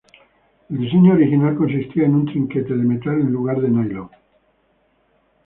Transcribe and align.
El 0.71 0.79
diseño 0.79 1.13
original 1.13 1.55
consistía 1.55 2.05
en 2.05 2.15
un 2.15 2.25
trinquete 2.25 2.73
de 2.73 2.83
metal 2.83 3.21
en 3.21 3.31
lugar 3.31 3.61
de 3.61 3.69
nylon. 3.69 4.09